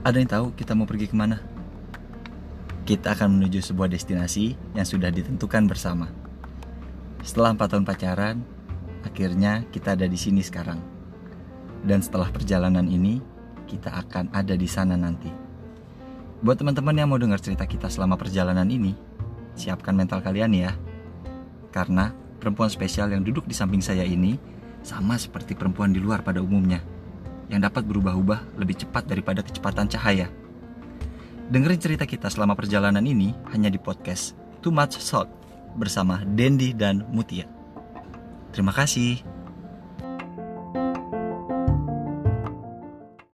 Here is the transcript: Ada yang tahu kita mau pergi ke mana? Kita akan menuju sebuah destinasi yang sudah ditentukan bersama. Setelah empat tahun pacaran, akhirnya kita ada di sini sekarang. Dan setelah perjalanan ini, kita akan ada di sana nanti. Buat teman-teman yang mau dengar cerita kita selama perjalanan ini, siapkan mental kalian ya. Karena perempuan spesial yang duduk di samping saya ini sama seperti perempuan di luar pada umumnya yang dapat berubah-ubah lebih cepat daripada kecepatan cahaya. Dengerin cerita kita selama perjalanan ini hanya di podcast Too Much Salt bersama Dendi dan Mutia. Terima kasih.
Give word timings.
Ada 0.00 0.16
yang 0.16 0.32
tahu 0.32 0.46
kita 0.56 0.72
mau 0.72 0.88
pergi 0.88 1.12
ke 1.12 1.16
mana? 1.16 1.36
Kita 2.88 3.12
akan 3.12 3.36
menuju 3.36 3.60
sebuah 3.60 3.92
destinasi 3.92 4.56
yang 4.72 4.88
sudah 4.88 5.12
ditentukan 5.12 5.68
bersama. 5.68 6.08
Setelah 7.20 7.52
empat 7.52 7.76
tahun 7.76 7.84
pacaran, 7.84 8.40
akhirnya 9.04 9.68
kita 9.68 9.92
ada 9.92 10.08
di 10.08 10.16
sini 10.16 10.40
sekarang. 10.40 10.80
Dan 11.84 12.00
setelah 12.00 12.32
perjalanan 12.32 12.88
ini, 12.88 13.20
kita 13.68 13.92
akan 13.92 14.32
ada 14.32 14.56
di 14.56 14.64
sana 14.64 14.96
nanti. 14.96 15.28
Buat 16.40 16.64
teman-teman 16.64 16.96
yang 16.96 17.12
mau 17.12 17.20
dengar 17.20 17.36
cerita 17.36 17.68
kita 17.68 17.92
selama 17.92 18.16
perjalanan 18.16 18.72
ini, 18.72 18.96
siapkan 19.52 19.92
mental 19.92 20.24
kalian 20.24 20.56
ya. 20.56 20.72
Karena 21.76 22.08
perempuan 22.40 22.72
spesial 22.72 23.12
yang 23.12 23.20
duduk 23.20 23.44
di 23.44 23.52
samping 23.52 23.84
saya 23.84 24.08
ini 24.08 24.40
sama 24.80 25.20
seperti 25.20 25.52
perempuan 25.52 25.92
di 25.92 26.00
luar 26.00 26.24
pada 26.24 26.40
umumnya 26.40 26.80
yang 27.60 27.68
dapat 27.68 27.84
berubah-ubah 27.84 28.56
lebih 28.56 28.80
cepat 28.80 29.04
daripada 29.04 29.44
kecepatan 29.44 29.84
cahaya. 29.92 30.32
Dengerin 31.52 31.76
cerita 31.76 32.08
kita 32.08 32.32
selama 32.32 32.56
perjalanan 32.56 33.04
ini 33.04 33.36
hanya 33.52 33.68
di 33.68 33.76
podcast 33.76 34.32
Too 34.64 34.72
Much 34.72 34.96
Salt 34.96 35.28
bersama 35.76 36.24
Dendi 36.24 36.72
dan 36.72 37.04
Mutia. 37.12 37.44
Terima 38.56 38.72
kasih. 38.72 39.39